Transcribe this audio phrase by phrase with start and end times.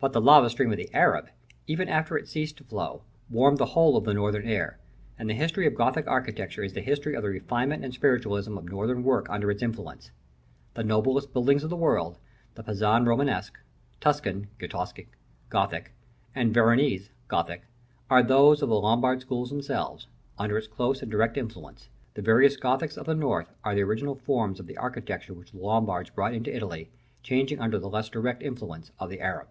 [0.00, 1.28] But the lava stream of the Arab,
[1.66, 4.78] even after it ceased to flow, warmed the whole of the Northern air;
[5.18, 8.66] and the history of Gothic architecture is the history of the refinement and spiritualisation of
[8.68, 10.12] Northern work under its influence.
[10.74, 12.16] The noblest buildings of the world,
[12.54, 13.58] the Pisan Romanesque,
[13.98, 15.00] Tuscan (Giottesque)
[15.50, 15.90] Gothic,
[16.32, 17.64] and Veronese Gothic,
[18.08, 20.06] are those of the Lombard schools themselves,
[20.38, 24.14] under its close and direct influence; the various Gothics of the North are the original
[24.14, 26.88] forms of the architecture which the Lombards brought into Italy,
[27.24, 29.48] changing under the less direct influence of the Arab.